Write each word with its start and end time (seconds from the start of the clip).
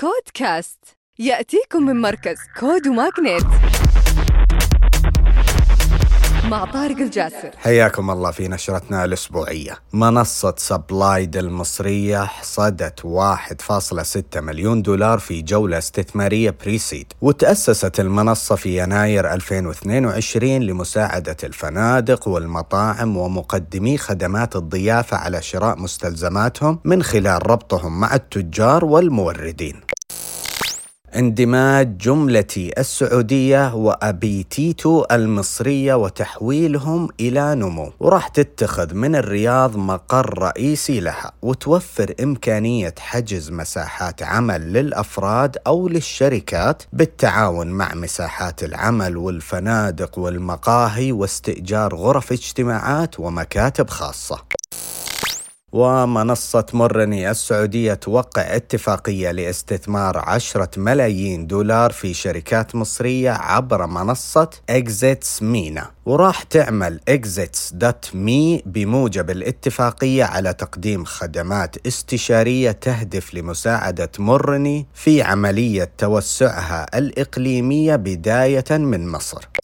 CODECAST. 0.00 0.78
يأتيكم 1.18 1.82
من 1.82 2.00
مركز 2.00 2.36
CODE 2.60 2.86
و 2.86 2.93
MAGNiTT 2.93 3.44
مع 6.44 6.64
طارق 6.64 6.96
الجاسر. 6.96 7.50
حياكم 7.56 8.10
الله 8.10 8.30
في 8.30 8.48
نشرتنا 8.48 9.04
الأسبوعية. 9.04 9.78
منصة 9.92 10.54
Suplyd 10.58 11.36
المصرية 11.36 12.24
حصدت 12.24 13.04
1.6 13.04 14.40
مليون 14.40 14.82
دولار 14.82 15.18
في 15.18 15.42
جولة 15.42 15.78
استثمارية 15.78 16.54
pre-seed 16.64 17.12
وتأسست 17.20 18.00
المنصة 18.00 18.56
في 18.56 18.82
يناير 18.82 19.32
2022 19.32 20.62
لمساعدة 20.62 21.36
الفنادق 21.44 22.28
والمطاعم 22.28 23.16
ومقدمي 23.16 23.98
خدمات 23.98 24.56
الضيافة 24.56 25.16
على 25.16 25.42
شراء 25.42 25.78
مستلزماتهم 25.78 26.78
من 26.84 27.02
خلال 27.02 27.50
ربطهم 27.50 28.00
مع 28.00 28.14
التجار 28.14 28.84
والموردين. 28.84 29.89
اندماج 31.16 31.96
جملتي 31.98 32.72
السعودية 32.78 33.74
و 33.74 33.88
Appetito 33.88 35.04
المصرية 35.12 35.94
وتحويلهم 35.94 37.08
إلى 37.20 37.54
نمو. 37.54 37.92
وراح 38.00 38.28
تتخذ 38.28 38.94
من 38.94 39.16
الرياض 39.16 39.76
مقر 39.76 40.38
رئيسي 40.38 41.00
لها 41.00 41.32
وتوفر 41.42 42.14
إمكانية 42.22 42.94
حجز 42.98 43.50
مساحات 43.50 44.22
عمل 44.22 44.72
للأفراد 44.72 45.56
أو 45.66 45.88
للشركات 45.88 46.82
بالتعاون 46.92 47.66
مع 47.66 47.94
مساحات 47.94 48.64
العمل 48.64 49.16
والفنادق 49.16 50.18
والمقاهي 50.18 51.12
واستئجار 51.12 51.94
غرف 51.94 52.32
اجتماعات 52.32 53.20
ومكاتب 53.20 53.90
خاصة. 53.90 54.59
ومنصة 55.72 56.66
مرني 56.72 57.30
السعودية 57.30 57.94
توقع 57.94 58.56
اتفاقية 58.56 59.30
لاستثمار 59.30 60.18
عشرة 60.18 60.70
ملايين 60.76 61.46
دولار 61.46 61.92
في 61.92 62.14
شركات 62.14 62.74
مصرية 62.74 63.30
عبر 63.30 63.86
منصة 63.86 64.50
Exits 64.70 65.42
MENA. 65.42 65.90
وراح 66.06 66.42
تعمل 66.42 67.00
Exits 67.08 67.72
dot 67.72 68.10
me 68.14 68.62
بموجب 68.66 69.30
الاتفاقية 69.30 70.24
على 70.24 70.52
تقديم 70.52 71.04
خدمات 71.04 71.86
استشارية 71.86 72.70
تهدف 72.70 73.34
لمساعدة 73.34 74.10
مرني 74.18 74.86
في 74.94 75.22
عملية 75.22 75.90
توسعها 75.98 76.98
الإقليمية 76.98 77.96
بداية 77.96 78.64
من 78.70 79.08
مصر. 79.08 79.59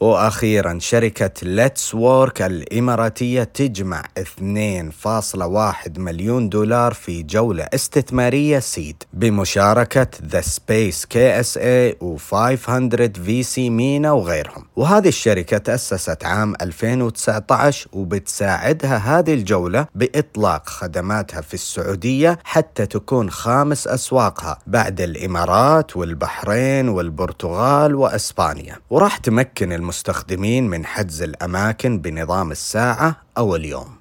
وأخيرا 0.00 0.78
شركة 0.80 1.30
Letswork 1.42 2.42
الإماراتية 2.42 3.44
تجمع 3.44 4.02
2.1 4.18 5.98
مليون 5.98 6.48
دولار 6.48 6.94
في 6.94 7.22
جولة 7.22 7.64
استثمارية 7.74 8.58
seed 8.58 9.02
بمشاركة 9.12 10.06
The 10.24 10.40
Space 10.40 11.06
KSA 11.06 11.92
و500 11.92 13.20
VC 13.24 13.70
MENA 13.70 14.12
وغيرهم. 14.12 14.64
وهذه 14.76 15.08
الشركة 15.08 15.58
تأسست 15.58 16.24
عام 16.24 16.54
2019 16.62 17.88
وبتساعدها 17.92 18.96
هذه 18.96 19.34
الجولة 19.34 19.86
بإطلاق 19.94 20.68
خدماتها 20.68 21.40
في 21.40 21.54
السعودية 21.54 22.38
حتى 22.44 22.86
تكون 22.86 23.30
خامس 23.30 23.86
أسواقها 23.86 24.58
بعد 24.66 25.00
الإمارات 25.00 25.96
والبحرين 25.96 26.88
والبرتغال 26.88 27.94
وأسبانيا. 27.94 28.76
وراح 28.90 29.16
تمكن 29.16 29.72
المستخدمين 29.88 30.68
من 30.68 30.86
حجز 30.86 31.22
الأماكن 31.22 31.98
بنظام 31.98 32.50
الساعة 32.50 33.16
أو 33.38 33.56
اليوم. 33.56 33.98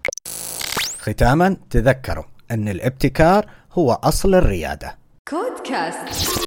ختاما 1.00 1.58
تذكروا 1.70 2.24
أن 2.52 2.70
الابتكار 2.70 3.46
هو 3.74 3.94
أصل 3.94 4.36
الريادة. 4.36 4.98
كودكاست. 5.28 6.47